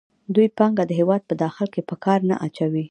دوی 0.35 0.47
پانګه 0.57 0.83
د 0.87 0.91
هېواد 0.99 1.21
په 1.29 1.33
داخل 1.43 1.67
کې 1.73 1.81
په 1.89 1.95
کار 2.03 2.19
نه 2.29 2.35
اچوي 2.45 2.79